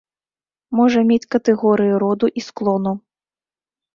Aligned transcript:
Можа 0.79 0.99
мець 1.09 1.29
катэгорыі 1.35 1.93
роду 2.03 2.27
і 2.41 2.45
склону. 2.47 2.93